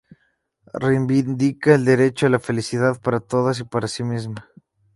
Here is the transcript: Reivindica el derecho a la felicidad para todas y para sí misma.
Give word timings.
Reivindica 0.73 1.75
el 1.75 1.85
derecho 1.85 2.25
a 2.25 2.29
la 2.29 2.39
felicidad 2.39 2.99
para 2.99 3.19
todas 3.19 3.59
y 3.59 3.65
para 3.65 3.87
sí 3.87 4.03
misma. 4.03 4.49